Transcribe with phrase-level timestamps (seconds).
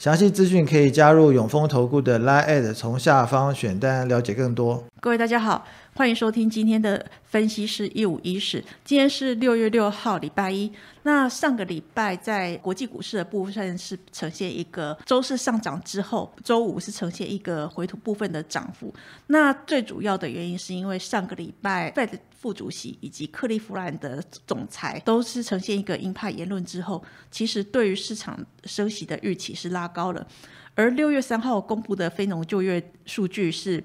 [0.00, 4.82] 详细资讯可以加入永丰投顾的 Line，从下方选单了解更多。
[5.02, 8.62] 各位大家好，欢迎收听今天的分析师一五一十。
[8.84, 10.70] 今天是六月六号，礼拜一。
[11.04, 18.94] 那上个礼拜在国际股市的部分是呈现一个周四上涨之后，周五是呈现一个回吐部分的涨幅。
[19.28, 30.26] 那最主要的原因是因为上个礼拜 Fed 副主席以及克利夫兰的总裁都是呈现一个鹰派言论之后，其实对于市场升息的预期是拉高了。
[30.74, 33.82] 而六月三号公布的非农就业数据是。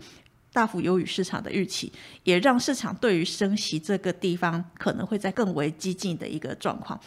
[0.56, 1.92] 大幅优于市场的预期，
[2.24, 6.98] 也让市场对于升息这个地方可能会在更为激进的一个状况。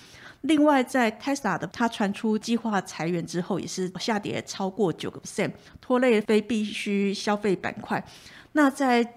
[0.43, 5.51] 另外，在 Tesla 的它传出计划裁员之后，也是下跌超过九个 percent，
[5.81, 8.05] 拖累非必需消费板块。
[8.53, 9.15] 那在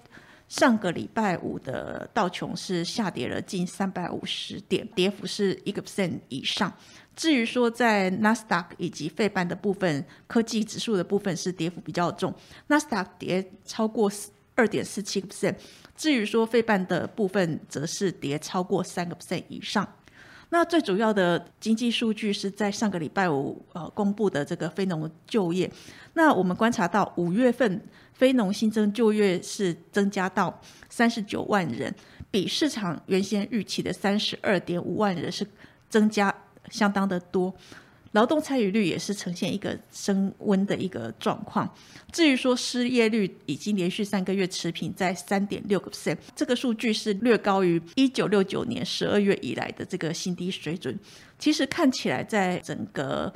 [0.47, 6.71] 上个礼拜五的道琼是下跌了近三百五十点，跌幅是一个 percent 以上。
[7.15, 12.33] 至于说在纳斯达克以及费半的部分，科技指数的部分是跌幅比较重，
[12.67, 14.09] 纳斯达克跌超过
[14.55, 15.55] 二点四七个 percent，
[15.95, 19.87] 至于说费半的部分则是跌超过三个 percent 以上。
[20.49, 25.71] 那最主要的经济数据是在上个礼拜五呃公布的这个非农就业，
[26.13, 27.81] 那我们观察到五月份
[28.13, 31.93] 非农新增就业是增加到三十九万人，
[32.29, 35.45] 比市场原先预期的三十二点五万人是
[35.89, 36.33] 增加。
[36.69, 37.53] 相当的多，
[38.11, 41.73] 劳动参与率也是呈现一个升温的一个状况。
[42.11, 50.97] 至于说失业率已经连续三个月持平在三点六个 percent，这个数据是略高于一九六九年十二月以来的这个新低水准。
[51.39, 53.33] 其实看起来，在整个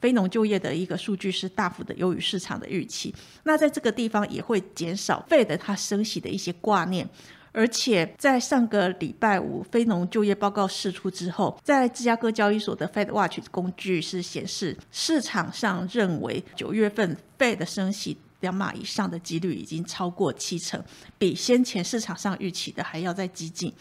[0.00, 3.14] 非农就业的一个数据是大幅的优于市场的预期。
[3.44, 7.08] 那在这个地方也会减少费的它升息的一些挂念。
[7.52, 20.82] 而且在上个礼拜五非农就业报告释出之后，在芝加哥交易所的 Fed Watch 工具是显示，市场上认为九月份 Fed 升息两码以上的几率已经超过七成，
[21.18, 23.72] 比先前市场上预期的还要再激进。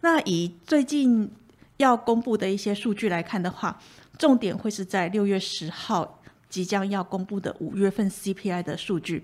[0.00, 1.30] 那以最近
[1.76, 3.80] 要公布的一些数据来看的话，
[4.18, 9.22] 重点会是在六月十号即将要公布的五月份 CPI 的数据。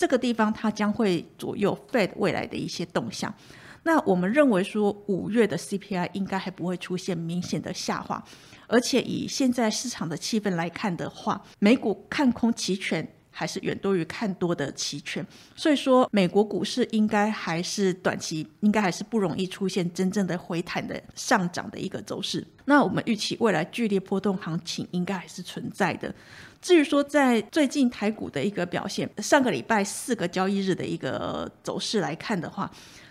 [0.00, 3.34] 这个地方它将会左右 Fed 未来的一些动向。
[3.82, 8.24] 那我们认为说五月的 CPI 应该还不会出现明显的下滑，
[8.66, 15.24] 而且以现在市场的气氛来看的话，美股看空期权还是远多于看多的期权，
[15.54, 22.46] 所以说美国股市应该还是短期应该还是不容易出现真正的回弹的上涨的一个走势。
[22.64, 26.14] 那我们预期未来剧烈波动行情应该还是存在的。
[26.60, 32.70] 至于说在最近台股的一个表现，上个礼拜四个交易日的一个走势来看的话，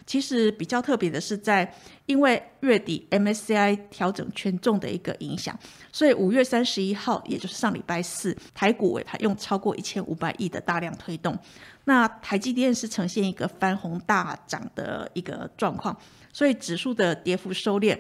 [0.10, 1.72] 其实比较特别的是在
[2.08, 5.56] 因为月底 MSCI 调整权重的一个影响，
[5.92, 11.38] 所以五月三十一号，也就是上礼拜四，台股尾盘用超过一千五百亿的大量推动，
[11.84, 15.96] 那台积电是呈现一个翻红大涨的一个状况，
[16.34, 17.96] 所以指数的跌幅收敛。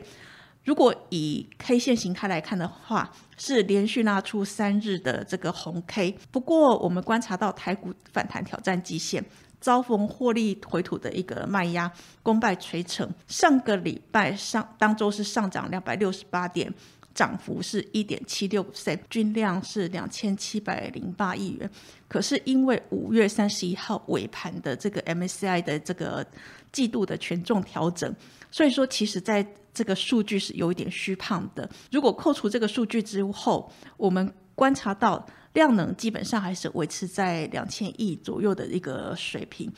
[0.66, 6.18] 如果以 K 线形态来看的话，是连续拉出三日的这个红 K。
[6.31, 9.24] 不过，我们观察到台股反弹挑战极限，
[9.60, 11.92] 遭逢获利回吐的一个卖压，
[12.24, 13.10] 功败垂成。
[13.28, 16.74] 上个礼拜上当周是上涨两百六十八点，
[17.14, 21.70] 涨幅是一点七六三均量是两千七百零八亿元。
[22.08, 26.26] 可是因为五月三十一号尾盘的这个 MSCI 的这个
[26.72, 28.14] 季度的权重调整，
[28.50, 31.70] 所以说其实在这个数据是有一点虚胖的。
[31.92, 35.24] 如果扣除这个数据之后，我们观察到
[35.54, 39.72] 量能基本上还是维持在两千亿左右的一个水平，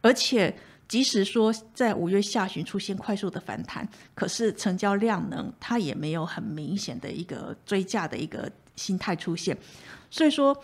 [0.00, 0.54] 而且。
[0.86, 9.56] 即使说在五月下旬出现快速的反弹，可是成交量能它也没有很明显的一个追价的一个心态出现，
[10.10, 10.54] 所以说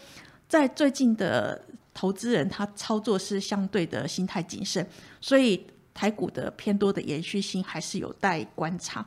[0.47, 1.65] 在最近的
[1.95, 4.87] 投资人他操作是相对的心态谨慎，
[5.23, 9.05] 所以台股的偏多的延续性还是有待观察。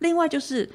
[0.00, 0.68] 另外就是。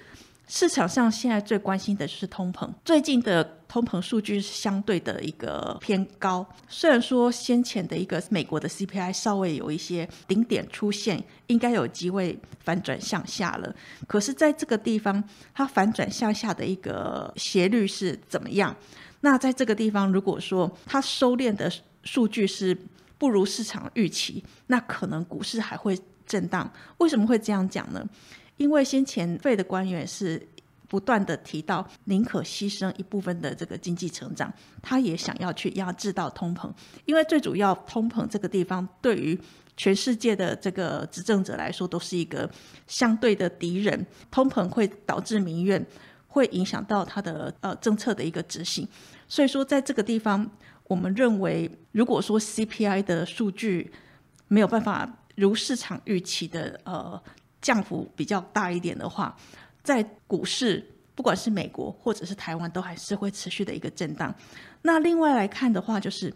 [0.47, 6.45] 市场上现在最关心的就是通膨，最近的通膨数据是相对的一个偏高。
[6.67, 13.75] 虽然说先前的一个美国的 CPI 稍微有一些顶点出现，应该有机会反转向下了，
[14.07, 18.75] 可是在这个地方，它反转向下的一个斜率是怎么样？
[19.21, 21.71] 那在这个地方，如果说它收敛的
[22.03, 22.77] 数据是
[23.17, 26.71] 不如市场预期，那可能股市还会震荡。
[26.99, 28.07] 为什么会这样讲呢？
[28.57, 30.47] 因为先前费的官员是
[30.87, 36.71] 不断的提到，宁可牺牲一部分的这个经济成长，他也想要去压制到通膨。
[37.05, 39.37] 因为最主要通膨这个地方，对于
[39.75, 42.49] 全世界的这个执政者来说，都是一个
[42.87, 44.05] 相对的敌人。
[44.29, 45.83] 通膨会导致民怨，
[46.27, 48.87] 会影响到他的呃政策的一个执行。
[49.27, 50.49] 所以说，在这个地方，
[50.83, 53.91] 我们认为，如果说 CPI 的数据
[54.47, 57.21] 没有办法如市场预期的呃。
[57.65, 59.35] 降幅比较大一点的话，
[59.81, 60.85] 在股市
[61.15, 64.31] 不管是美国或者是台湾，都还是会持续的一个震荡。
[64.83, 66.31] 那另外来看的话，就是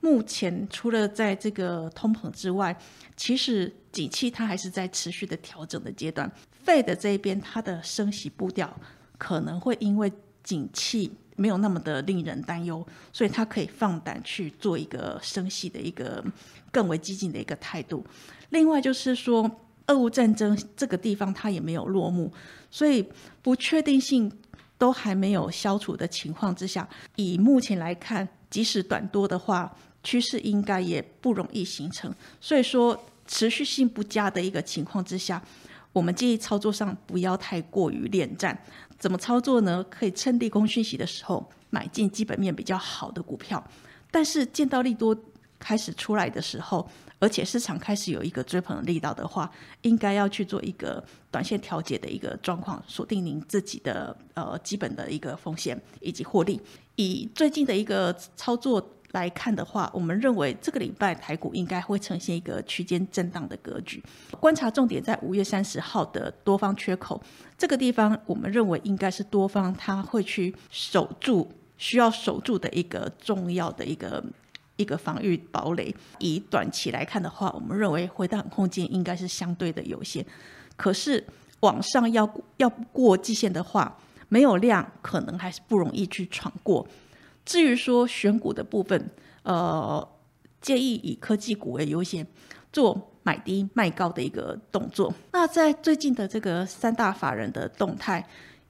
[0.00, 2.76] 目前除了在这个通膨之外，
[3.16, 6.30] 其实景气它还是在持续的调整的阶段。
[6.62, 8.70] 费的这一边，它的升息步调
[9.16, 10.12] 可能会因为
[10.44, 16.22] 景气没有那么的令人担忧，所以它可以放胆去做一个升息的一个
[16.70, 18.04] 更为激进的一个态度。
[18.50, 19.50] 另外就是说。
[19.88, 22.32] 俄乌战争这个地方它也没有落幕，
[22.70, 23.06] 所以
[23.42, 24.30] 不确定性
[24.78, 32.12] 都还没有消除的情况之下，以目前来看，即使短多的话，趋势应该也不容易形成。
[32.40, 35.42] 所以说，持续性不佳的一个情况之下，
[35.92, 38.56] 我们建议操作上不要太过于恋战。
[38.98, 39.84] 怎么操作呢？
[39.90, 43.62] 可以趁利空讯息的时候买进基本面比较好的股票，
[44.10, 45.16] 但是见到利多
[45.58, 46.88] 开始出来的时候。
[47.18, 49.50] 而且市场开始有一个追捧的力道的话，
[49.80, 56.60] 应该要去做一个短线调节的一个状况，锁定您自己的呃基本的一个风险以及获利。
[56.96, 64.02] 以最近的一个操作来看的话，我们认为这个礼拜台股应该会呈现一个区间震荡的格局。
[64.38, 67.18] 观察重点在五月三十号的多方缺口
[67.56, 74.22] 这个地方，我们认为应该是多方他会去守住需要守住的一个重要的一个。
[74.76, 80.24] 一个防御堡垒，以短期来看的话，我们认为回档空间应该是相对的有限。
[80.76, 81.24] 可是
[81.60, 86.86] 往上要要过季线的话，没有量，可能还是不容易去闯过。
[87.44, 89.10] 至于说选股的部分，
[89.42, 90.06] 呃，
[90.60, 92.26] 建议以科技股为优先，
[92.72, 95.12] 做买低卖高的一个动作。
[95.32, 98.28] 那在最近的这个三大法人的动态。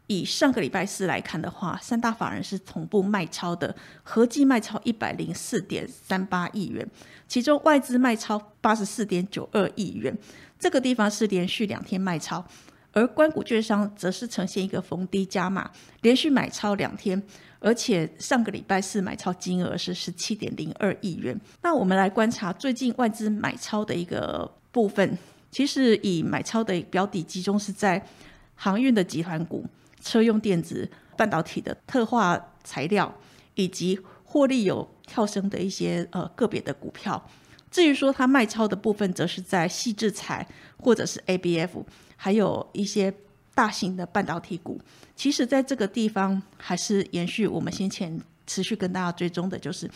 [0.08, 3.74] 以上个礼拜四来看的话，三大法人是同步卖超的，
[4.04, 6.88] 合计卖超一百零四点三八亿元，
[7.26, 10.16] 其中外资卖超八十四点九二亿元，
[10.58, 12.44] 这个地方是连续两天卖超，
[12.92, 15.68] 而关谷券商则是呈现一个逢低加码，
[16.02, 17.20] 连续买超两天，
[17.58, 21.36] 而且上个礼拜四买超金额是十七点零二亿元。
[21.62, 25.18] 那我们来观察最近外资买超的一个部分，
[25.50, 28.06] 其实以买超的标的集中是在
[28.54, 29.66] 航运的集团股。
[30.06, 33.12] 车用电子、半导体的特化材料，
[33.56, 37.28] 以及获利有跳升的一些呃个别的股票。
[37.72, 40.46] 至于说它卖超的部分，则是在细制材
[40.78, 41.84] 或者是 ABF，
[42.14, 43.12] 还有一些
[43.52, 44.80] 大型的半导体股。
[45.16, 49.90] 其实，在这个地方还是延续我们先前持续跟大家追踪的，就是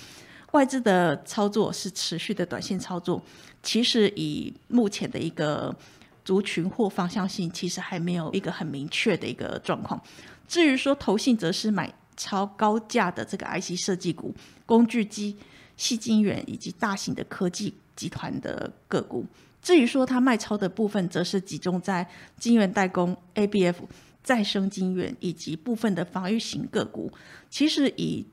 [0.51, 3.23] 外资的操作是持续的短线操作。
[3.63, 5.73] 其实以目前的一个。
[6.25, 10.01] 族群或方向性其实还没有一个很明确的一个状况。
[10.47, 14.35] 至于说投信，则是买超高价的这个 IC 设计股、
[14.67, 15.37] 工具机、
[15.77, 19.25] 细晶圆以及大型的科技集团的个股。
[19.63, 23.77] 至于说它卖超的部分，则是集中在晶圆代工、ABF、
[24.23, 27.11] 再生晶圆以及部分的防御型个股。
[27.49, 28.27] 其实以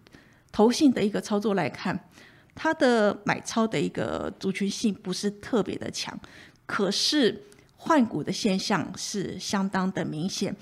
[0.52, 2.10] 投信的一个操作来看，
[2.56, 6.20] 它的买超的一个族群性不是特别的强，
[6.66, 7.44] 可是。
[7.78, 10.54] 换股的现象是相当的明显，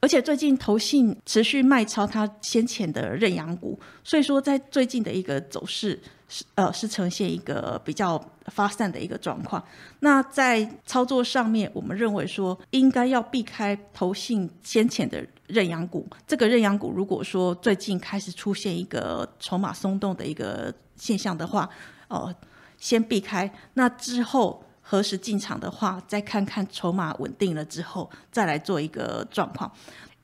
[0.00, 9.62] 而且最近投信持续卖超它先前的认养股，所以说在最近的一个走势是呃是呈现一个比较发散的一个状况。
[9.98, 16.08] 那在操作上面，我们认为说应该要避开投信先前的认养股。
[16.26, 21.68] 这个认养股如果说最近开始出现一个筹码松动的一个现象的话，
[22.08, 22.34] 哦，
[22.78, 23.52] 先避开。
[23.74, 24.64] 那之后。
[24.90, 29.70] 何时进场的话，再看看筹码稳定了之后，再来做一个状况。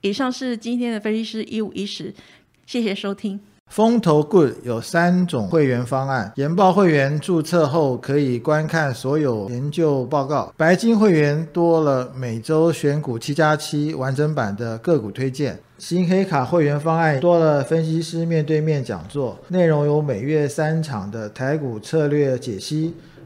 [0.01, 2.13] 以上是今天的分析师一五一十，
[2.67, 3.39] 谢谢收听。
[3.71, 22.93] 风投 Good 有三种会员方案，研报会员注册后可以观看所有研究报告，白金会员多了每周选股七加七完整版的个股推荐，新黑卡会员方案多了分析师面对面讲座，内容有每月三场的台股策略解析。